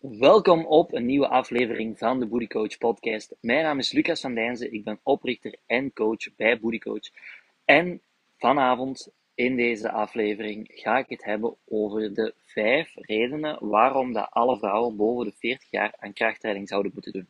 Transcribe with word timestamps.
Welkom 0.00 0.66
op 0.66 0.92
een 0.94 1.06
nieuwe 1.06 1.28
aflevering 1.28 1.98
van 1.98 2.20
de 2.20 2.26
Booty 2.26 2.46
Coach 2.46 2.78
podcast. 2.78 3.34
Mijn 3.40 3.62
naam 3.62 3.78
is 3.78 3.92
Lucas 3.92 4.20
van 4.20 4.34
Dijnzen, 4.34 4.72
ik 4.72 4.84
ben 4.84 5.00
oprichter 5.02 5.54
en 5.66 5.92
coach 5.92 6.36
bij 6.36 6.60
Booty 6.60 6.78
Coach. 6.78 7.10
En 7.64 8.00
vanavond 8.36 9.08
in 9.34 9.56
deze 9.56 9.90
aflevering 9.90 10.70
ga 10.74 10.98
ik 10.98 11.08
het 11.08 11.24
hebben 11.24 11.56
over 11.68 12.14
de 12.14 12.34
vijf 12.44 12.92
redenen 12.94 13.58
waarom 13.60 14.12
dat 14.12 14.30
alle 14.30 14.58
vrouwen 14.58 14.96
boven 14.96 15.26
de 15.26 15.32
40 15.38 15.70
jaar 15.70 15.94
aan 15.98 16.12
krachttraining 16.12 16.68
zouden 16.68 16.92
moeten 16.94 17.12
doen. 17.12 17.28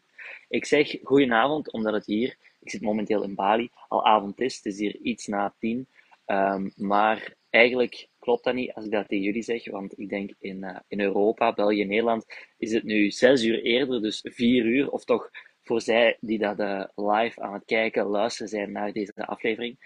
Ik 0.48 0.64
zeg 0.64 0.96
goedenavond 1.02 1.72
omdat 1.72 1.92
het 1.92 2.06
hier, 2.06 2.36
ik 2.60 2.70
zit 2.70 2.82
momenteel 2.82 3.22
in 3.22 3.34
Bali, 3.34 3.70
al 3.88 4.06
avond 4.06 4.40
is. 4.40 4.56
Het 4.56 4.66
is 4.66 4.78
hier 4.78 4.96
iets 4.96 5.26
na 5.26 5.54
tien. 5.58 5.86
Um, 6.26 6.72
maar 6.76 7.34
eigenlijk 7.50 8.08
klopt 8.28 8.44
dat 8.44 8.54
niet 8.54 8.72
als 8.72 8.84
ik 8.84 8.90
dat 8.90 9.08
tegen 9.08 9.24
jullie 9.24 9.42
zeg, 9.42 9.70
want 9.70 9.98
ik 9.98 10.08
denk 10.08 10.34
in, 10.38 10.56
uh, 10.56 10.78
in 10.88 11.00
Europa, 11.00 11.52
België, 11.52 11.84
Nederland 11.84 12.26
is 12.58 12.72
het 12.72 12.84
nu 12.84 13.10
zes 13.10 13.42
uur 13.44 13.62
eerder, 13.62 14.02
dus 14.02 14.20
vier 14.22 14.64
uur, 14.64 14.90
of 14.90 15.04
toch 15.04 15.30
voor 15.62 15.80
zij 15.80 16.16
die 16.20 16.38
dat 16.38 16.58
uh, 16.60 16.84
live 16.94 17.40
aan 17.40 17.52
het 17.52 17.64
kijken, 17.64 18.06
luisteren 18.06 18.48
zijn 18.48 18.72
naar 18.72 18.92
deze 18.92 19.26
aflevering. 19.26 19.78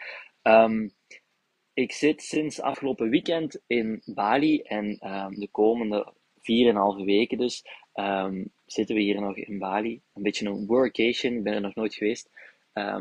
Um, 0.43 0.93
ik 1.75 1.93
zit 1.93 2.23
sinds 2.23 2.61
afgelopen 2.61 3.11
weekend 3.11 3.63
in 3.67 4.03
Bali 4.05 4.61
en 4.61 5.09
um, 5.09 5.35
de 5.35 5.49
komende 5.51 6.13
vier 6.41 6.69
en 6.69 6.77
halve 6.77 7.05
weken 7.05 7.39
dus 7.39 7.65
um, 7.95 8.53
zitten 8.67 8.95
we 8.95 9.01
hier 9.01 9.21
nog 9.21 9.37
in 9.37 9.59
Bali. 9.59 10.03
Een 10.15 10.23
beetje 10.23 10.47
een 10.47 10.67
workation, 10.67 11.37
ik 11.37 11.43
ben 11.43 11.55
er 11.55 11.61
nog 11.61 11.75
nooit 11.75 11.95
geweest. 11.95 12.31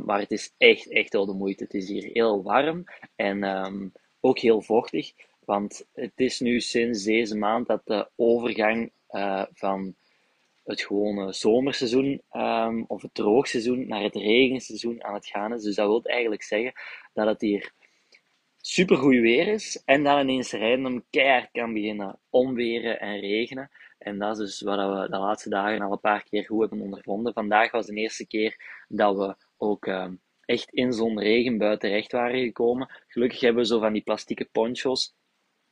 Maar 0.05 0.19
het 0.19 0.31
is 0.31 0.53
echt, 0.57 0.89
echt 0.89 1.13
wel 1.13 1.25
de 1.25 1.33
moeite. 1.33 1.63
Het 1.63 1.73
is 1.73 1.87
hier 1.87 2.09
heel 2.13 2.43
warm 2.43 2.83
en 3.15 3.91
ook 4.19 4.39
heel 4.39 4.61
vochtig. 4.61 5.13
Want 5.45 5.85
het 5.93 6.11
is 6.15 6.39
nu 6.39 6.59
sinds 6.59 7.03
deze 7.03 7.37
maand 7.37 7.67
dat 7.67 7.81
de 7.85 8.09
overgang 8.15 8.91
uh, 9.09 9.43
van 9.53 9.95
het 10.63 10.81
gewone 10.81 11.33
zomerseizoen 11.33 12.21
um, 12.31 12.85
of 12.87 13.01
het 13.01 13.13
droogseizoen 13.13 13.87
naar 13.87 14.03
het 14.03 14.15
regenseizoen 14.15 15.03
aan 15.03 15.13
het 15.13 15.27
gaan 15.27 15.53
is. 15.53 15.63
Dus 15.63 15.75
dat 15.75 15.87
wil 15.87 16.03
eigenlijk 16.03 16.43
zeggen 16.43 16.73
dat 17.13 17.27
het 17.27 17.41
hier 17.41 17.71
supergoed 18.61 19.19
weer 19.19 19.47
is 19.47 19.81
en 19.85 20.03
dan 20.03 20.19
ineens 20.19 20.51
random 20.51 21.03
keihard 21.09 21.49
kan 21.51 21.73
beginnen 21.73 22.19
omweren 22.29 22.99
en 22.99 23.19
regenen. 23.19 23.71
En 23.97 24.19
dat 24.19 24.39
is 24.39 24.45
dus 24.45 24.61
wat 24.61 24.77
we 24.77 25.09
de 25.09 25.17
laatste 25.17 25.49
dagen 25.49 25.81
al 25.81 25.91
een 25.91 25.99
paar 25.99 26.23
keer 26.23 26.45
goed 26.45 26.59
hebben 26.59 26.81
ondervonden. 26.81 27.33
Vandaag 27.33 27.71
was 27.71 27.85
de 27.85 27.95
eerste 27.95 28.27
keer 28.27 28.83
dat 28.87 29.15
we 29.15 29.35
ook 29.57 29.85
uh, 29.85 30.07
echt 30.45 30.71
in 30.71 30.93
zo'n 30.93 31.19
regenbui 31.19 31.77
terecht 31.77 32.11
waren 32.11 32.43
gekomen. 32.43 32.89
Gelukkig 33.07 33.39
hebben 33.39 33.61
we 33.61 33.67
zo 33.67 33.79
van 33.79 33.93
die 33.93 34.01
plastieke 34.01 34.49
poncho's. 34.51 35.13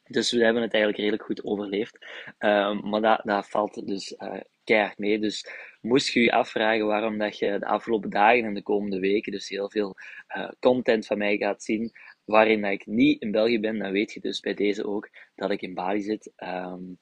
Dus 0.10 0.32
we 0.32 0.44
hebben 0.44 0.62
het 0.62 0.74
eigenlijk 0.74 1.04
redelijk 1.04 1.24
goed 1.24 1.44
overleefd. 1.44 1.98
Uh, 2.40 2.82
maar 2.82 3.02
dat, 3.02 3.22
dat 3.24 3.50
valt 3.50 3.88
dus 3.88 4.16
uh, 4.18 4.40
keihard 4.64 4.98
mee. 4.98 5.20
Dus 5.20 5.50
moest 5.82 6.14
je 6.14 6.20
je 6.22 6.32
afvragen 6.32 6.86
waarom 6.86 7.18
dat 7.18 7.38
je 7.38 7.60
de 7.60 7.66
afgelopen 7.66 8.10
dagen 8.10 8.44
en 8.44 8.54
de 8.54 8.62
komende 8.62 9.00
weken 9.00 9.32
dus 9.32 9.50
heel 9.50 9.70
veel 9.70 9.96
uh, 10.38 10.50
content 10.60 11.06
van 11.06 11.18
mij 11.18 11.38
gaat 11.38 11.64
zien, 11.64 11.92
waarin 12.26 12.62
dat 12.62 12.72
ik 12.72 12.86
niet 12.86 13.22
in 13.22 13.32
België 13.32 13.60
ben, 13.60 13.80
dan 13.80 13.92
weet 13.92 14.12
je 14.14 14.20
dus 14.20 14.40
bij 14.40 14.54
deze 14.54 14.86
ook 14.86 15.10
dat 15.36 15.52
ik 15.52 15.62
in 15.62 15.74
Bali 15.74 16.02
zit. 16.02 16.32
Um, 16.38 17.00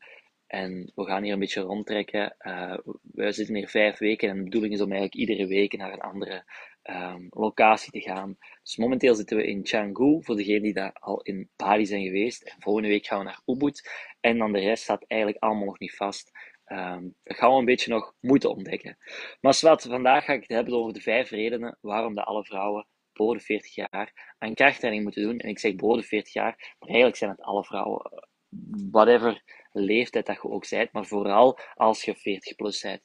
en 0.48 0.92
we 0.96 1.06
gaan 1.06 1.24
hier 1.24 1.34
een 1.34 1.40
beetje 1.40 1.62
rondtrekken. 1.62 2.36
Uh, 2.40 2.78
we 3.02 3.32
zitten 3.32 3.56
hier 3.56 3.68
vijf 3.68 3.98
weken 3.98 4.30
en 4.30 4.38
de 4.38 4.44
bedoeling 4.44 4.74
is 4.74 4.82
om 4.82 4.92
eigenlijk 4.92 5.16
iedere 5.16 5.48
week 5.48 5.78
naar 5.78 5.94
een 5.94 6.00
andere 6.00 6.44
um, 6.90 7.28
locatie 7.30 7.92
te 7.92 8.02
gaan. 8.02 8.38
Dus 8.64 8.78
momenteel 8.78 9.16
zitten 9.16 9.38
we 9.38 9.48
in 9.48 9.64
Canggu, 9.64 10.24
voor 10.24 10.36
degenen 10.36 10.62
die 10.62 10.74
daar 10.74 10.94
al 10.94 11.22
in 11.22 11.50
Bali 11.56 11.86
zijn 11.86 12.04
geweest. 12.04 12.42
En 12.44 12.56
volgende 12.60 12.88
week 12.88 13.06
gaan 13.06 13.20
we 13.20 13.26
naar 13.26 13.42
Ubud. 13.46 13.90
En 14.20 14.38
dan 14.38 14.52
de 14.52 14.60
rest 14.60 14.84
staat 14.84 15.06
eigenlijk 15.08 15.44
allemaal 15.44 15.66
nog 15.66 15.80
niet 15.80 15.96
vast. 15.96 16.32
Um, 16.66 17.16
dat 17.24 17.38
gaan 17.38 17.52
we 17.52 17.58
een 17.58 17.66
beetje 17.66 17.92
nog 17.92 18.14
moeten 18.20 18.50
ontdekken. 18.50 18.98
Maar 19.42 19.58
wat, 19.62 19.82
vandaag 19.82 20.26
ga 20.26 20.34
ik 20.34 20.42
het 20.42 20.50
hebben 20.50 20.74
over 20.74 20.94
de 20.94 21.02
vijf 21.02 21.30
redenen 21.30 21.78
waarom 21.82 22.16
de 22.16 22.24
alle 22.24 22.44
vrouwen 22.44 22.88
boven 23.14 23.38
de 23.38 23.44
40 23.44 23.76
jaar 23.76 24.36
aan 24.38 24.54
krachttraining 24.54 25.04
moeten 25.04 25.24
doen. 25.24 25.40
En 25.40 25.50
ik 25.50 25.60
zeg 25.60 25.76
boven 25.76 26.02
de 26.02 26.08
40 26.08 26.34
jaar, 26.34 26.76
maar 26.80 26.90
eigenlijk 26.90 27.18
zijn 27.18 27.32
het 27.32 27.42
alle 27.42 27.64
vrouwen. 27.64 28.26
Whatever 28.92 29.44
leeftijd 29.72 30.26
dat 30.26 30.36
je 30.36 30.50
ook 30.50 30.70
bent, 30.70 30.92
maar 30.92 31.06
vooral 31.06 31.60
als 31.74 32.04
je 32.04 32.16
40 32.16 32.56
plus 32.56 32.82
bent. 32.82 33.02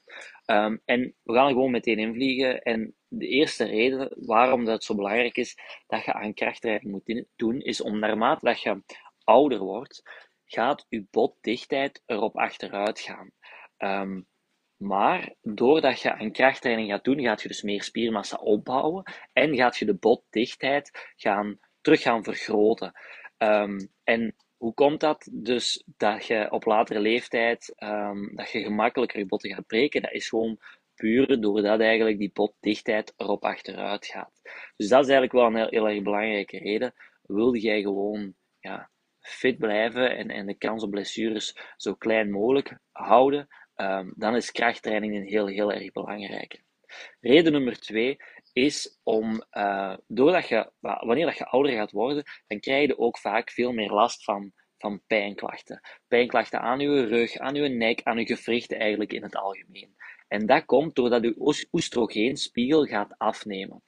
Um, 0.47 0.81
en 0.85 1.15
we 1.23 1.33
gaan 1.33 1.47
er 1.47 1.53
gewoon 1.53 1.71
meteen 1.71 1.99
invliegen. 1.99 2.63
En 2.63 2.95
de 3.15 3.27
eerste 3.27 3.65
reden 3.65 4.13
waarom 4.17 4.65
dat 4.65 4.85
zo 4.85 4.95
belangrijk 4.95 5.37
is 5.37 5.57
dat 5.87 6.05
je 6.05 6.13
aan 6.13 6.35
krachttraining 6.35 6.91
moet 6.93 7.25
doen, 7.37 7.61
is 7.61 7.81
om 7.81 7.99
naarmate 7.99 8.45
dat 8.45 8.61
je 8.61 8.83
ouder 9.25 9.59
wordt, 9.59 10.03
gaat 10.45 10.87
je 10.89 11.07
botdichtheid 11.11 12.03
erop 12.07 12.37
achteruit 12.37 13.01
gaan. 13.01 13.31
Um, 13.79 14.27
maar 14.77 15.35
doordat 15.43 16.01
je 16.01 16.13
aan 16.13 16.33
krachttraining 16.33 16.91
gaat 16.91 17.05
doen, 17.05 17.21
gaat 17.21 17.43
je 17.43 17.49
dus 17.49 17.63
meer 17.63 17.83
spiermassa 17.83 18.37
opbouwen 18.37 19.13
en 19.33 19.57
gaat 19.57 19.77
je 19.77 19.85
de 19.85 19.95
botdichtheid 19.95 21.13
gaan, 21.17 21.59
terug 21.81 22.03
gaan 22.03 22.25
vergroten. 22.25 22.93
Um, 23.39 23.89
en 24.05 24.35
hoe 24.57 24.75
komt 24.75 25.01
dat? 25.01 25.29
Dus 25.33 25.85
dat 25.97 26.27
je 26.27 26.51
op 26.51 26.65
latere 26.65 27.01
leeftijd 27.01 27.75
um, 27.79 28.31
dat 28.35 28.51
je 28.51 28.63
gemakkelijker 28.63 29.19
je 29.19 29.27
botten 29.27 29.55
gaat 29.55 29.67
breken. 29.67 30.03
Dat 30.03 30.13
is 30.13 30.29
gewoon 30.29 30.59
doordat 31.41 31.81
eigenlijk 31.81 32.19
die 32.19 32.31
botdichtheid 32.33 33.15
erop 33.17 33.45
achteruit 33.45 34.07
gaat. 34.07 34.41
Dus 34.77 34.89
dat 34.89 35.05
is 35.05 35.11
eigenlijk 35.11 35.33
wel 35.33 35.47
een 35.47 35.57
heel, 35.57 35.69
heel 35.69 35.89
erg 35.89 36.03
belangrijke 36.03 36.59
reden. 36.59 36.95
Wilde 37.23 37.61
jij 37.61 37.81
gewoon 37.81 38.35
ja, 38.59 38.91
fit 39.21 39.59
blijven 39.59 40.17
en, 40.17 40.31
en 40.31 40.47
de 40.47 40.55
kans 40.55 40.83
op 40.83 40.91
blessures 40.91 41.57
zo 41.77 41.95
klein 41.95 42.31
mogelijk 42.31 42.79
houden, 42.91 43.49
um, 43.77 44.13
dan 44.17 44.37
is 44.37 44.51
krachttraining 44.51 45.17
een 45.17 45.27
heel, 45.27 45.47
heel 45.47 45.73
erg 45.73 45.93
belangrijke. 45.93 46.61
Reden 47.21 47.53
nummer 47.53 47.81
twee 47.81 48.17
is 48.53 49.01
om, 49.03 49.45
uh, 49.53 49.97
doordat 50.07 50.49
je, 50.49 50.73
wanneer 50.81 51.27
dat 51.27 51.39
je 51.39 51.47
ouder 51.47 51.73
gaat 51.73 51.91
worden, 51.91 52.25
dan 52.47 52.61
krijg 52.61 52.87
je 52.87 52.99
ook 52.99 53.19
vaak 53.19 53.51
veel 53.51 53.73
meer 53.73 53.91
last 53.91 54.25
van, 54.25 54.53
van 54.79 55.03
pijnklachten. 55.07 55.81
Pijnklachten 56.09 56.61
aan 56.61 56.81
je 56.81 57.07
rug, 57.07 57.37
aan 57.37 57.55
je 57.55 57.69
nek, 57.69 58.03
aan 58.03 58.19
je 58.19 58.27
gewrichten 58.27 58.79
eigenlijk 58.79 59.13
in 59.13 59.23
het 59.23 59.37
algemeen. 59.37 59.95
En 60.33 60.47
dat 60.47 60.65
komt 60.65 60.95
doordat 60.95 61.23
je 61.23 61.67
oestrogeenspiegel 61.71 62.85
gaat 62.85 63.15
afnemen. 63.19 63.83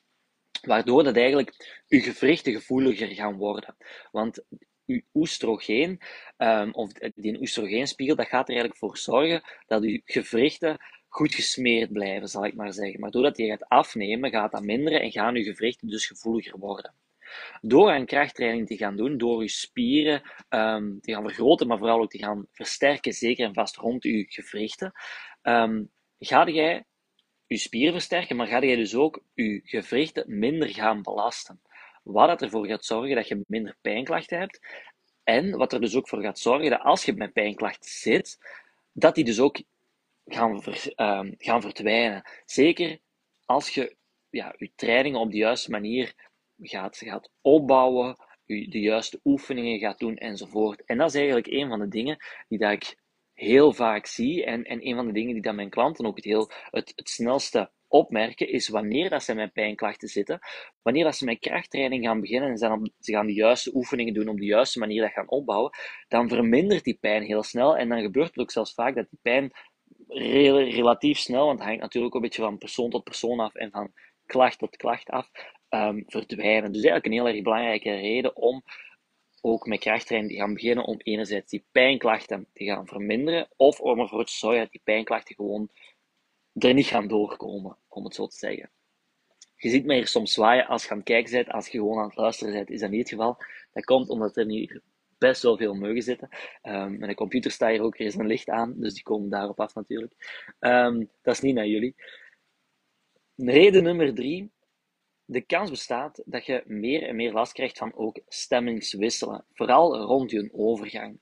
Waardoor 0.62 1.05
dat 1.05 1.16
eigenlijk 1.16 1.82
je 1.87 2.00
gewrichten 2.00 2.53
gevoeliger 2.53 3.09
gaan 3.09 3.37
worden. 3.37 3.77
Want 4.10 4.44
uw 4.87 5.00
oestrogeen, 5.15 6.00
um, 6.38 6.72
of 6.72 6.93
die 7.15 7.41
oestrogeenspiegel, 7.41 8.16
dat 8.16 8.27
gaat 8.27 8.49
er 8.49 8.55
eigenlijk 8.55 8.78
voor 8.78 8.97
zorgen 8.97 9.43
dat 9.66 9.82
uw 9.82 10.00
gewrichten 10.05 10.77
goed 11.09 11.34
gesmeerd 11.34 11.93
blijven, 11.93 12.28
zal 12.28 12.44
ik 12.44 12.55
maar 12.55 12.72
zeggen. 12.72 13.00
Maar 13.00 13.11
doordat 13.11 13.37
die 13.37 13.50
gaat 13.50 13.69
afnemen, 13.69 14.31
gaat 14.31 14.53
dat 14.53 14.62
minderen 14.62 15.00
en 15.00 15.12
gaan 15.12 15.34
uw 15.34 15.44
gewrichten 15.44 15.88
dus 15.88 16.06
gevoeliger 16.06 16.59
worden. 16.59 16.94
Door 17.61 17.91
aan 17.91 18.06
krachttraining 18.06 18.66
te 18.66 18.76
gaan 18.76 18.97
doen, 18.97 19.19
door 19.19 19.41
uw 19.41 19.47
spieren 19.47 20.22
um, 20.49 21.00
te 21.00 21.12
gaan 21.12 21.25
vergroten, 21.25 21.66
maar 21.66 21.78
vooral 21.78 22.00
ook 22.00 22.11
te 22.11 22.19
gaan 22.19 22.47
versterken, 22.53 23.12
zeker 23.12 23.47
en 23.47 23.55
vast 23.55 23.76
rond 23.76 24.05
uw 24.05 24.25
gewrichten, 24.26 24.93
um, 25.43 25.93
ga 26.25 26.49
jij 26.49 26.85
je 27.47 27.57
spieren 27.57 27.93
versterken, 27.93 28.37
maar 28.37 28.47
ga 28.47 28.61
jij 28.61 28.77
dus 28.77 28.95
ook 28.95 29.23
je 29.35 29.61
gewrichten 29.65 30.39
minder 30.39 30.69
gaan 30.69 31.03
belasten. 31.03 31.61
Wat 32.03 32.29
dat 32.29 32.43
ervoor 32.43 32.67
gaat 32.67 32.85
zorgen 32.85 33.17
dat 33.17 33.29
je 33.29 33.45
minder 33.47 33.77
pijnklachten 33.81 34.39
hebt. 34.39 34.61
En 35.25 35.57
wat 35.57 35.73
er 35.73 35.81
dus 35.81 35.97
ook 35.97 36.09
voor 36.09 36.23
gaat 36.23 36.39
zorgen 36.39 36.71
dat 36.71 36.81
als 36.81 37.05
je 37.05 37.12
met 37.12 37.33
pijnklachten 37.33 37.91
zit, 37.91 38.39
dat 38.93 39.15
die 39.15 39.25
dus 39.25 39.41
ook 39.41 39.62
gaan, 40.27 40.62
uh, 40.97 41.21
gaan 41.39 41.62
verdwijnen. 41.62 42.23
Zeker 42.45 42.99
als 43.45 43.71
je 43.71 43.97
ja, 44.31 44.55
je 44.56 44.71
trainingen 44.75 45.21
op 45.21 45.31
de 45.31 45.37
juiste 45.37 45.71
manier 45.71 46.15
gaat, 46.61 46.97
gaat 46.97 47.31
opbouwen, 47.41 48.17
je 48.45 48.69
de 48.69 48.81
juiste 48.81 49.21
oefeningen 49.25 49.79
gaat 49.79 49.99
doen 49.99 50.17
enzovoort. 50.17 50.85
En 50.85 50.99
dat 50.99 51.09
is 51.09 51.15
eigenlijk 51.15 51.47
een 51.47 51.69
van 51.69 51.79
de 51.79 51.89
dingen 51.89 52.17
die 52.49 52.59
dat 52.59 52.73
ik 52.73 52.97
heel 53.34 53.72
vaak 53.72 54.06
zie 54.06 54.45
en, 54.45 54.65
en 54.65 54.87
een 54.87 54.94
van 54.94 55.06
de 55.06 55.12
dingen 55.12 55.32
die 55.32 55.43
dat 55.43 55.55
mijn 55.55 55.70
klanten 55.70 56.06
ook 56.06 56.17
het, 56.17 56.25
heel, 56.25 56.50
het, 56.70 56.93
snelste 56.94 57.70
opmerken 57.88 58.49
is 58.49 58.69
wanneer 58.69 59.11
dat 59.11 59.23
ze 59.23 59.35
met 59.35 59.53
pijnklachten 59.53 60.08
zitten, 60.08 60.38
wanneer 60.82 61.05
dat 61.05 61.17
ze 61.17 61.25
met 61.25 61.38
krachttraining 61.38 62.05
gaan 62.05 62.20
beginnen 62.20 62.50
en 62.50 62.58
ze, 62.58 62.91
ze 63.00 63.12
gaan 63.12 63.26
de 63.26 63.32
juiste 63.32 63.75
oefeningen 63.75 64.14
doen 64.14 64.29
op 64.29 64.38
de 64.38 64.44
juiste 64.44 64.79
manier 64.79 65.03
dat 65.03 65.12
gaan 65.12 65.29
opbouwen, 65.29 65.73
dan 66.08 66.29
vermindert 66.29 66.85
die 66.85 66.99
pijn 67.00 67.23
heel 67.23 67.43
snel 67.43 67.76
en 67.76 67.88
dan 67.88 68.00
gebeurt 68.00 68.29
het 68.29 68.38
ook 68.38 68.50
zelfs 68.50 68.75
vaak 68.75 68.94
dat 68.94 69.11
die 69.11 69.19
pijn 69.23 69.53
relatief 70.08 71.19
snel, 71.19 71.47
want 71.47 71.58
het 71.58 71.69
hangt 71.69 71.82
natuurlijk 71.82 72.14
ook 72.14 72.23
een 72.23 72.29
beetje 72.29 72.43
van 72.43 72.58
persoon 72.58 72.91
tot 72.91 73.05
persoon 73.05 73.41
af 73.41 73.55
en 73.55 73.70
van 73.70 73.93
klacht 74.26 74.58
tot 74.58 74.76
klacht 74.76 75.11
af, 75.11 75.31
um, 75.70 76.05
verdwijnen. 76.06 76.73
Dus 76.73 76.82
eigenlijk 76.82 77.06
een 77.06 77.12
heel 77.12 77.29
erg 77.29 77.43
belangrijke 77.43 77.91
reden 77.91 78.37
om 78.37 78.62
ook 79.46 79.67
met 79.67 79.81
te 79.81 80.25
gaan 80.26 80.55
beginnen 80.55 80.85
om 80.85 81.00
enerzijds 81.02 81.50
die 81.50 81.64
pijnklachten 81.73 82.46
te 82.52 82.64
gaan 82.64 82.87
verminderen 82.87 83.49
of 83.56 83.81
om 83.81 84.00
ervoor 84.00 84.25
te 84.25 84.32
zorgen 84.32 84.61
dat 84.61 84.70
die 84.70 84.81
pijnklachten 84.85 85.35
gewoon 85.35 85.70
er 86.52 86.75
niet 86.75 86.87
gaan 86.87 87.08
doorkomen, 87.08 87.76
om 87.88 88.05
het 88.05 88.14
zo 88.14 88.26
te 88.26 88.37
zeggen. 88.37 88.70
Je 89.56 89.69
ziet 89.69 89.85
mij 89.85 89.96
hier 89.96 90.06
soms 90.06 90.32
zwaaien 90.32 90.67
als 90.67 90.82
je 90.85 90.91
aan 90.91 90.96
het 90.96 91.06
kijken 91.06 91.32
bent, 91.32 91.49
als 91.49 91.69
je 91.69 91.79
gewoon 91.79 91.99
aan 91.99 92.08
het 92.08 92.17
luisteren 92.17 92.52
bent, 92.52 92.70
is 92.70 92.81
dat 92.81 92.91
niet 92.91 93.00
het 93.00 93.08
geval. 93.08 93.37
Dat 93.73 93.85
komt 93.85 94.08
omdat 94.08 94.37
er 94.37 94.46
nu 94.46 94.81
best 95.19 95.43
wel 95.43 95.56
veel 95.56 95.75
muggen 95.75 96.02
zitten. 96.02 96.29
Um, 96.62 96.99
mijn 96.99 97.14
computer 97.14 97.50
staat 97.50 97.70
hier 97.70 97.82
ook, 97.82 97.99
er 97.99 98.06
is 98.06 98.14
een 98.14 98.26
licht 98.26 98.49
aan, 98.49 98.75
dus 98.76 98.94
die 98.94 99.02
komen 99.02 99.31
daarop 99.31 99.61
af 99.61 99.75
natuurlijk. 99.75 100.12
Um, 100.61 101.11
dat 101.23 101.35
is 101.35 101.41
niet 101.41 101.55
naar 101.55 101.67
jullie. 101.67 101.94
Reden 103.37 103.82
nummer 103.82 104.14
drie. 104.14 104.52
De 105.26 105.41
kans 105.41 105.71
bestaat 105.71 106.23
dat 106.25 106.47
je 106.47 106.62
meer 106.67 107.03
en 107.03 107.17
meer 107.17 107.32
last 107.32 107.53
krijgt 107.53 107.79
van 107.79 107.94
ook 107.94 108.21
stemmingswisselen. 108.29 109.44
Vooral 109.53 109.97
rond 109.97 110.31
je 110.31 110.50
overgang. 110.53 111.19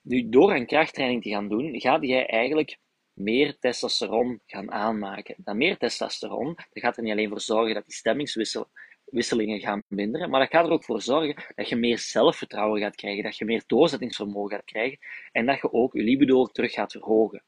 Nu, 0.00 0.28
door 0.28 0.54
een 0.54 0.66
krachttraining 0.66 1.22
te 1.22 1.30
gaan 1.30 1.48
doen, 1.48 1.80
ga 1.80 1.98
jij 2.00 2.26
eigenlijk 2.26 2.78
meer 3.12 3.58
testosteron 3.58 4.40
gaan 4.46 4.70
aanmaken. 4.70 5.34
Dat 5.38 5.54
meer 5.54 5.76
testosteron, 5.76 6.54
dat 6.54 6.82
gaat 6.82 6.96
er 6.96 7.02
niet 7.02 7.12
alleen 7.12 7.28
voor 7.28 7.40
zorgen 7.40 7.74
dat 7.74 7.84
die 7.84 7.94
stemmingswisselingen 7.94 9.60
gaan 9.60 9.82
minderen, 9.86 10.30
maar 10.30 10.40
dat 10.40 10.50
gaat 10.50 10.66
er 10.66 10.72
ook 10.72 10.84
voor 10.84 11.02
zorgen 11.02 11.44
dat 11.54 11.68
je 11.68 11.76
meer 11.76 11.98
zelfvertrouwen 11.98 12.80
gaat 12.80 12.96
krijgen, 12.96 13.22
dat 13.22 13.36
je 13.36 13.44
meer 13.44 13.62
doorzettingsvermogen 13.66 14.56
gaat 14.56 14.64
krijgen 14.64 14.98
en 15.32 15.46
dat 15.46 15.60
je 15.60 15.72
ook 15.72 15.92
je 15.92 16.02
libido 16.02 16.46
terug 16.46 16.72
gaat 16.72 16.92
verhogen. 16.92 17.44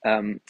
Um, 0.00 0.40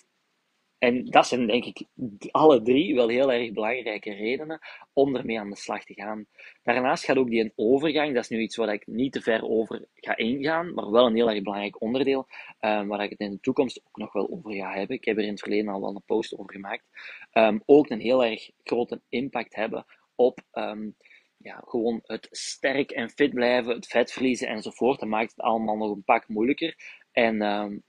en 0.84 1.04
dat 1.04 1.26
zijn 1.26 1.46
denk 1.46 1.64
ik 1.64 1.86
alle 2.30 2.62
drie 2.62 2.94
wel 2.94 3.08
heel 3.08 3.32
erg 3.32 3.52
belangrijke 3.52 4.14
redenen 4.14 4.60
om 4.92 5.16
ermee 5.16 5.40
aan 5.40 5.50
de 5.50 5.56
slag 5.56 5.84
te 5.84 5.94
gaan. 5.94 6.26
Daarnaast 6.62 7.04
gaat 7.04 7.16
ook 7.16 7.30
die 7.30 7.52
overgang, 7.56 8.14
dat 8.14 8.22
is 8.22 8.28
nu 8.28 8.40
iets 8.40 8.56
waar 8.56 8.72
ik 8.72 8.86
niet 8.86 9.12
te 9.12 9.20
ver 9.20 9.42
over 9.42 9.84
ga 9.94 10.16
ingaan, 10.16 10.74
maar 10.74 10.90
wel 10.90 11.06
een 11.06 11.14
heel 11.14 11.30
erg 11.30 11.42
belangrijk 11.42 11.80
onderdeel, 11.80 12.26
um, 12.60 12.88
waar 12.88 13.02
ik 13.02 13.10
het 13.10 13.20
in 13.20 13.30
de 13.30 13.40
toekomst 13.40 13.80
ook 13.86 13.96
nog 13.96 14.12
wel 14.12 14.30
over 14.30 14.52
ga 14.52 14.72
hebben. 14.72 14.96
Ik 14.96 15.04
heb 15.04 15.16
er 15.16 15.22
in 15.22 15.30
het 15.30 15.40
verleden 15.40 15.72
al 15.72 15.80
wel 15.80 15.94
een 15.94 16.02
post 16.06 16.38
over 16.38 16.52
gemaakt. 16.52 16.84
Um, 17.32 17.62
ook 17.66 17.90
een 17.90 18.00
heel 18.00 18.24
erg 18.24 18.50
grote 18.62 19.00
impact 19.08 19.54
hebben 19.54 19.84
op 20.14 20.40
um, 20.52 20.96
ja, 21.36 21.62
gewoon 21.64 22.00
het 22.02 22.28
sterk 22.30 22.90
en 22.90 23.10
fit 23.10 23.34
blijven, 23.34 23.74
het 23.74 23.86
vet 23.86 24.12
verliezen 24.12 24.48
enzovoort. 24.48 25.00
Dat 25.00 25.08
maakt 25.08 25.30
het 25.30 25.40
allemaal 25.40 25.76
nog 25.76 25.90
een 25.90 26.04
pak 26.04 26.28
moeilijker. 26.28 27.02
En 27.12 27.36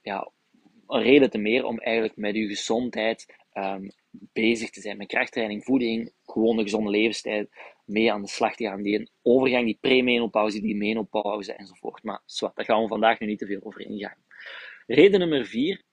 ja, 0.02 0.32
een 0.88 1.02
reden 1.02 1.30
te 1.30 1.38
meer 1.38 1.66
om 1.66 1.80
eigenlijk 1.80 2.18
met 2.18 2.36
je 2.36 2.48
gezondheid 2.48 3.36
um, 3.54 3.92
bezig 4.12 4.70
te 4.70 4.82
zijn. 4.82 4.98
Met 4.98 5.08
krachttraining, 5.08 5.64
voeding, 5.64 6.14
gewoon 6.26 6.58
een 6.58 6.64
gezonde 6.64 6.90
levensstijl 6.90 7.48
mee 7.86 8.12
aan 8.12 8.22
de 8.22 8.28
slag 8.28 8.56
te 8.56 8.64
gaan. 8.64 8.82
Die 8.82 9.10
overgang, 9.22 9.66
die 9.66 9.78
premenopauze, 9.82 10.62
die 10.62 10.76
menopauze 10.76 11.54
enzovoort. 11.54 12.04
Maar 12.04 12.22
zwart, 12.26 12.56
daar 12.56 12.66
gaan 12.66 12.82
we 12.82 12.88
vandaag 12.88 13.20
nu 13.20 13.28
niet 13.28 13.40
te 13.40 13.46
veel 13.46 13.60
over 13.64 13.82
ingaan. 13.82 14.18
Reden 14.88 15.20
nummer 15.20 15.46
vier. 15.46 15.84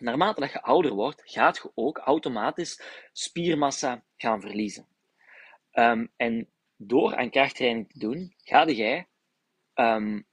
Naarmate 0.00 0.40
dat 0.40 0.52
je 0.52 0.62
ouder 0.62 0.92
wordt, 0.92 1.22
gaat 1.24 1.56
je 1.56 1.70
ook 1.74 1.98
automatisch 1.98 2.82
spiermassa 3.12 4.04
gaan 4.16 4.40
verliezen. 4.40 4.86
Um, 5.72 6.12
en 6.16 6.48
door 6.76 7.16
aan 7.16 7.30
krachttraining 7.30 7.90
te 7.90 7.98
doen, 7.98 8.34
ga 8.36 8.66
jij 8.66 9.06
um, 9.74 10.26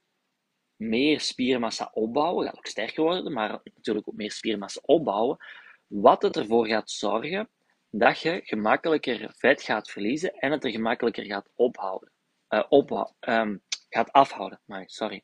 meer 0.76 1.20
spiermassa 1.20 1.90
opbouwen, 1.92 2.46
gaat 2.46 2.56
ook 2.56 2.66
sterker 2.66 3.02
worden, 3.02 3.32
maar 3.32 3.60
natuurlijk 3.74 4.08
ook 4.08 4.16
meer 4.16 4.32
spiermassa 4.32 4.80
opbouwen, 4.84 5.36
wat 5.86 6.22
het 6.22 6.36
ervoor 6.36 6.66
gaat 6.66 6.90
zorgen 6.90 7.48
dat 7.90 8.20
je 8.20 8.40
gemakkelijker 8.44 9.32
vet 9.36 9.62
gaat 9.62 9.90
verliezen 9.90 10.32
en 10.32 10.50
het 10.50 10.64
er 10.64 10.70
gemakkelijker 10.70 11.24
gaat 11.24 11.48
ophouden. 11.54 12.12
Uh, 12.48 13.54
gaat 13.94 14.12
afhouden, 14.12 14.60
maar 14.64 14.84
sorry. 14.86 15.22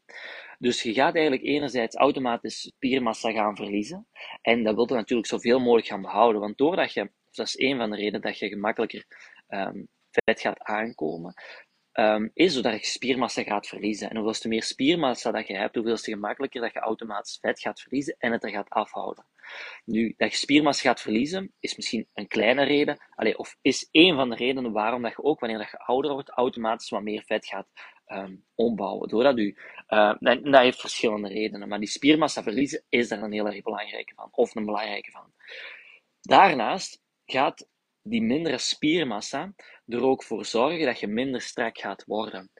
Dus 0.58 0.82
je 0.82 0.92
gaat 0.92 1.14
eigenlijk 1.14 1.44
enerzijds 1.44 1.96
automatisch 1.96 2.60
spiermassa 2.60 3.32
gaan 3.32 3.56
verliezen 3.56 4.06
en 4.42 4.62
dat 4.62 4.74
wil 4.74 4.88
je 4.88 4.94
natuurlijk 4.94 5.28
zoveel 5.28 5.58
mogelijk 5.58 5.86
gaan 5.86 6.02
behouden, 6.02 6.40
want 6.40 6.58
doordat 6.58 6.92
je, 6.92 7.10
dat 7.30 7.46
is 7.46 7.58
een 7.58 7.76
van 7.76 7.90
de 7.90 7.96
redenen 7.96 8.20
dat 8.20 8.38
je 8.38 8.48
gemakkelijker 8.48 9.06
um, 9.48 9.88
vet 10.10 10.40
gaat 10.40 10.62
aankomen, 10.62 11.34
um, 11.92 12.30
is 12.34 12.54
zodat 12.54 12.80
je 12.80 12.86
spiermassa 12.86 13.42
gaat 13.42 13.66
verliezen. 13.66 14.10
En 14.10 14.16
hoeveelste 14.16 14.48
meer 14.48 14.62
spiermassa 14.62 15.30
dat 15.30 15.46
je 15.46 15.56
hebt, 15.56 15.74
hoeveelste 15.74 16.10
gemakkelijker 16.10 16.60
dat 16.60 16.72
je 16.72 16.78
automatisch 16.78 17.38
vet 17.40 17.60
gaat 17.60 17.80
verliezen 17.80 18.16
en 18.18 18.32
het 18.32 18.44
er 18.44 18.50
gaat 18.50 18.70
afhouden. 18.70 19.24
Nu, 19.84 20.14
dat 20.16 20.30
je 20.30 20.36
spiermassa 20.36 20.88
gaat 20.88 21.00
verliezen, 21.00 21.52
is 21.60 21.76
misschien 21.76 22.08
een 22.14 22.26
kleine 22.26 22.62
reden, 22.62 22.98
of 23.36 23.56
is 23.62 23.88
één 23.90 24.16
van 24.16 24.30
de 24.30 24.36
redenen 24.36 24.72
waarom 24.72 25.02
dat 25.02 25.10
je 25.10 25.22
ook 25.22 25.40
wanneer 25.40 25.58
dat 25.58 25.70
je 25.70 25.78
ouder 25.78 26.12
wordt, 26.12 26.30
automatisch 26.30 26.88
wat 26.88 27.02
meer 27.02 27.22
vet 27.26 27.46
gaat 27.46 27.68
um, 28.06 28.44
ombouwen. 28.54 29.08
Doordat 29.08 29.38
u, 29.38 29.56
uh, 29.88 30.14
dat, 30.18 30.44
dat 30.44 30.60
heeft 30.60 30.80
verschillende 30.80 31.28
redenen, 31.28 31.68
maar 31.68 31.78
die 31.78 31.88
spiermassa 31.88 32.42
verliezen 32.42 32.82
is 32.88 33.08
daar 33.08 33.22
een 33.22 33.32
heel 33.32 33.46
erg 33.46 33.62
belangrijke 33.62 34.14
van, 34.14 34.28
of 34.30 34.54
een 34.54 34.64
belangrijke 34.64 35.10
van. 35.10 35.32
Daarnaast 36.20 37.02
gaat 37.24 37.68
die 38.02 38.22
mindere 38.22 38.58
spiermassa 38.58 39.54
er 39.86 40.02
ook 40.02 40.24
voor 40.24 40.44
zorgen 40.44 40.86
dat 40.86 41.00
je 41.00 41.06
minder 41.06 41.40
strak 41.40 41.78
gaat 41.78 42.04
worden. 42.04 42.50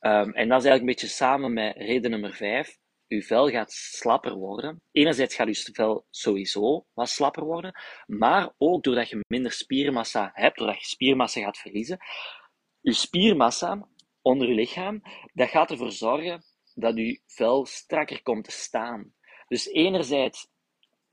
Um, 0.00 0.32
en 0.32 0.48
dat 0.48 0.60
is 0.60 0.66
eigenlijk 0.66 0.80
een 0.80 0.86
beetje 0.86 1.06
samen 1.06 1.52
met 1.52 1.76
reden 1.76 2.10
nummer 2.10 2.34
5. 2.34 2.76
Je 3.06 3.22
vel 3.22 3.48
gaat 3.48 3.72
slapper 3.72 4.34
worden. 4.34 4.80
Enerzijds 4.92 5.34
gaat 5.34 5.64
je 5.64 5.72
vel 5.72 6.06
sowieso 6.10 6.86
wat 6.94 7.08
slapper 7.08 7.44
worden, 7.44 7.80
maar 8.06 8.52
ook 8.58 8.82
doordat 8.82 9.08
je 9.08 9.24
minder 9.28 9.52
spiermassa 9.52 10.30
hebt, 10.32 10.58
doordat 10.58 10.80
je 10.80 10.86
spiermassa 10.86 11.40
gaat 11.40 11.58
verliezen, 11.58 11.98
je 12.80 12.92
spiermassa 12.92 13.88
onder 14.22 14.48
je 14.48 14.54
lichaam, 14.54 15.02
dat 15.32 15.48
gaat 15.48 15.70
ervoor 15.70 15.92
zorgen 15.92 16.44
dat 16.74 16.96
je 16.96 17.20
vel 17.26 17.66
strakker 17.66 18.22
komt 18.22 18.44
te 18.44 18.50
staan. 18.50 19.14
Dus 19.48 19.66
enerzijds 19.66 20.48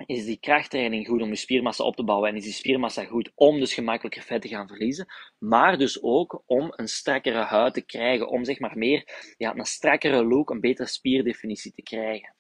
is 0.06 0.25
die 0.25 0.40
krachttraining 0.40 1.07
goed 1.07 1.22
om 1.22 1.30
je 1.30 1.36
spiermassa 1.36 1.84
op 1.84 1.95
te 1.95 2.04
bouwen 2.04 2.30
en 2.30 2.36
is 2.36 2.44
die 2.44 2.54
spiermassa 2.54 3.04
goed 3.06 3.31
om 3.36 3.60
dus 3.60 3.74
gemakkelijker 3.74 4.22
vet 4.22 4.42
te 4.42 4.48
gaan 4.48 4.68
verliezen, 4.68 5.06
maar 5.40 5.78
dus 5.78 6.01
ook 6.01 6.44
om 6.45 6.74
een 6.75 6.88
strakkere 6.88 7.44
huid 7.44 7.74
te 7.74 7.86
krijgen, 7.86 8.30
om 8.30 8.44
zeg 8.44 8.60
maar 8.60 8.78
meer 8.78 9.34
ja, 9.38 9.56
een 9.56 9.66
strakkere 9.66 10.25
look, 10.25 10.50
een 10.50 10.60
betere 10.60 10.88
spierdefinitie 10.88 11.72
te 11.72 11.81
krijgen. 11.81 12.36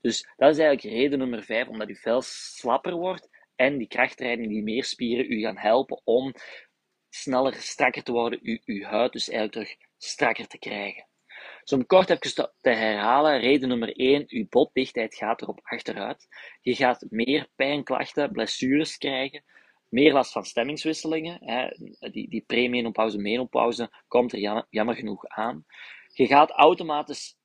Dus 0.00 0.28
dat 0.36 0.50
is 0.50 0.58
eigenlijk 0.58 0.96
reden 0.96 1.18
nummer 1.18 1.42
5, 1.42 1.68
omdat 1.68 1.88
je 1.88 1.94
vel 1.94 2.22
slapper 2.22 2.94
wordt 2.94 3.28
en 3.54 3.78
die 3.78 3.88
krachttraining, 3.88 4.48
die 4.48 4.62
meer 4.62 4.84
spieren, 4.84 5.32
u 5.32 5.40
gaan 5.40 5.58
helpen 5.58 6.00
om 6.04 6.34
sneller 7.08 7.54
strakker 7.54 8.02
te 8.02 8.12
worden, 8.12 8.40
uw, 8.64 8.82
huid 8.82 9.12
dus 9.12 9.28
eigenlijk 9.28 9.52
terug 9.52 9.88
strakker 9.96 10.46
te 10.46 10.58
krijgen. 10.58 11.06
Dus 11.66 11.78
om 11.78 11.86
kort 11.86 12.10
even 12.10 12.50
te 12.60 12.70
herhalen, 12.70 13.40
reden 13.40 13.68
nummer 13.68 13.96
1, 13.96 14.24
uw 14.28 14.46
botdichtheid 14.48 15.14
gaat 15.14 15.42
erop 15.42 15.60
achteruit. 15.62 16.28
Je 16.60 16.74
gaat 16.74 17.06
meer 17.10 17.48
pijnklachten, 17.54 18.32
blessures 18.32 18.96
krijgen, 18.96 19.44
meer 19.88 20.12
last 20.12 20.32
van 20.32 20.44
stemmingswisselingen. 20.44 21.38
Hè. 21.44 21.68
Die, 22.10 22.28
die 22.28 22.44
premenopauze, 22.46 23.18
menopauze 23.18 23.90
komt 24.08 24.32
er 24.32 24.64
jammer, 24.70 24.94
genoeg 24.94 25.26
aan. 25.26 25.64
Je 26.12 26.26
gaat 26.26 26.50
automatisch 26.50 27.36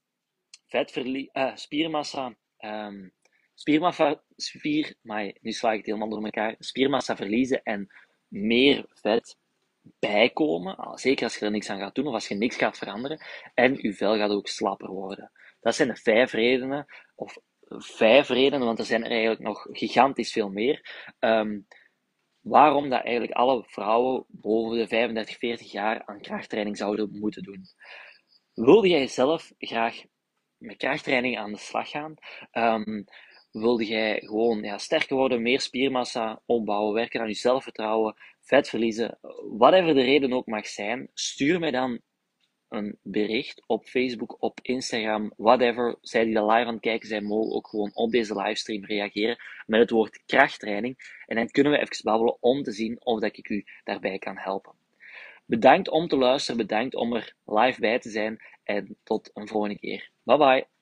uh, 0.70 1.56
spiermassa, 1.56 2.36
um, 2.60 3.14
spiermassa, 3.54 4.24
spier, 4.36 4.96
maar 5.02 5.36
nu 5.42 5.52
sla 5.52 5.72
ik 5.72 5.78
het 5.78 5.86
helemaal 5.86 6.10
door 6.10 6.24
elkaar, 6.24 6.56
spiermassa 6.60 7.16
verliezen 7.16 7.64
en 7.64 7.88
meer 8.28 8.86
vet 8.90 9.38
bijkomen, 9.82 10.76
ah, 10.76 10.96
zeker 10.96 11.24
als 11.24 11.38
je 11.38 11.46
er 11.46 11.52
niks 11.52 11.70
aan 11.70 11.80
gaat 11.80 11.96
doen 11.96 12.08
of 12.08 12.14
als 12.14 12.28
je 12.28 12.36
niks 12.36 12.56
gaat 12.56 12.78
veranderen, 12.78 13.22
en 13.54 13.78
je 13.82 13.94
vel 13.94 14.18
gaat 14.18 14.30
ook 14.30 14.48
slapper 14.48 14.90
worden. 14.90 15.32
Dat 15.62 15.76
zijn 15.76 15.88
de 15.88 15.96
vijf 15.96 16.32
redenen, 16.32 16.86
of 17.16 17.38
vijf 17.78 18.30
redenen, 18.30 18.66
want 18.66 18.80
er 18.80 18.86
zijn 18.86 19.04
er 19.04 19.12
eigenlijk 19.12 19.42
nog 19.42 19.68
gigantisch 19.72 20.32
veel 20.32 20.50
meer, 20.50 21.06
um, 21.20 21.68
waarom 22.42 22.90
dat 22.90 23.04
eigenlijk 23.04 23.38
alle 23.38 23.64
vrouwen 23.68 24.26
boven 24.28 24.78
de 24.78 24.88
35, 24.88 25.38
40 25.38 25.72
jaar 25.72 26.06
aan 26.06 26.22
krachttraining 26.22 26.78
zouden 26.78 27.20
moeten 27.20 27.44
doen. 27.44 27.66
Wilde 28.54 28.88
jij 28.88 29.08
zelf 29.08 29.52
graag 29.58 30.04
met 30.58 30.78
krachttraining 30.78 31.38
aan 31.38 31.52
de 31.52 31.58
slag 31.58 31.90
gaan? 31.90 32.14
Um, 32.52 33.06
wilde 33.52 33.86
jij 33.86 34.20
gewoon 34.20 34.64
ja, 34.64 34.78
sterker 34.78 35.16
worden, 35.16 35.42
meer 35.42 35.62
spiermassa 35.62 36.42
opbouwen, 36.46 36.94
werken 36.94 37.22
aan 37.22 37.28
je 37.28 37.34
zelfvertrouwen, 37.34 38.16
vet 38.52 38.70
verliezen, 38.70 39.18
whatever 39.58 39.94
de 39.94 40.02
reden 40.02 40.34
ook 40.34 40.46
mag 40.46 40.68
zijn, 40.68 41.10
stuur 41.14 41.60
mij 41.60 41.72
dan 41.72 42.02
een 42.70 42.98
bericht 43.02 43.64
op 43.68 43.86
Facebook, 43.86 44.36
op 44.40 44.60
Instagram, 44.62 45.34
whatever. 45.38 45.98
Zij 46.02 46.26
die 46.26 46.34
dat 46.34 46.52
live 46.52 46.66
aan 46.66 46.74
het 46.74 46.82
kijken 46.82 47.08
zijn, 47.08 47.24
mogen 47.24 47.56
ook 47.56 47.68
gewoon 47.68 47.92
op 47.94 48.12
deze 48.12 48.36
livestream 48.36 48.86
reageren 48.86 49.38
met 49.66 49.80
het 49.80 49.90
woord 49.90 50.24
krachttraining. 50.26 51.24
En 51.26 51.36
dan 51.36 51.52
kunnen 51.52 51.72
we 51.72 51.80
even 51.80 52.04
babbelen 52.04 52.38
om 52.40 52.64
te 52.64 52.72
zien 52.72 53.06
of 53.06 53.20
dat 53.20 53.38
ik 53.38 53.50
u 53.50 53.66
daarbij 53.84 54.18
kan 54.18 54.38
helpen. 54.38 54.74
Bedankt 55.46 55.90
om 55.90 56.08
te 56.08 56.18
luisteren, 56.18 56.68
bedankt 56.68 56.96
om 56.96 57.14
er 57.16 57.36
live 57.46 57.80
bij 57.80 58.00
te 58.00 58.10
zijn 58.10 58.44
en 58.64 58.98
tot 59.04 59.30
een 59.34 59.48
volgende 59.48 59.80
keer. 59.80 60.10
Bye 60.24 60.38
bye. 60.38 60.81